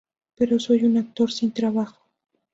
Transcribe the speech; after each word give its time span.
Pero 0.35 0.59
soy 0.59 0.83
un 0.85 0.97
actor 0.97 1.31
sin 1.31 1.51
trabajo. 1.53 2.03